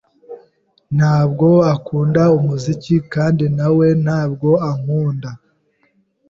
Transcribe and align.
"Ntabwo 0.97 1.47
akunda 1.73 2.23
umuziki." 2.37 2.95
"Kandi 3.13 3.45
na 3.57 3.67
we 3.77 3.87
ntabwo 4.03 4.49
ankunda." 4.69 5.29